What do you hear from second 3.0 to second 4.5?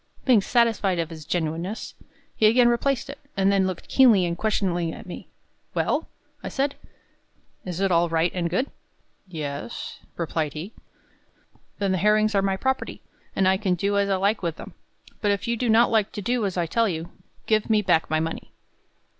it, and then looked keenly and